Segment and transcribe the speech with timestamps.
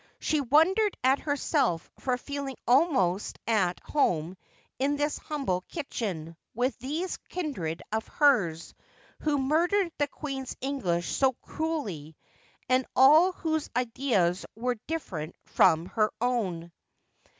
[0.19, 4.35] She wondered at herself for feeling almost at home
[4.79, 8.73] in this humble kitchen, with these kindred of hers,
[9.19, 12.17] who murdered the Queen's English so cruelly,
[12.67, 16.71] and all whose ideas were different from her own.